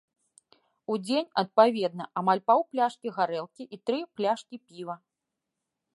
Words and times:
У 0.93 0.95
дзень, 1.05 1.27
адпаведна, 1.41 2.03
амаль 2.23 2.43
паўпляшкі 2.53 3.13
гарэлкі, 3.19 3.63
і 3.77 3.83
тры 3.91 3.99
пляшкі 4.21 4.55
піва. 4.67 4.95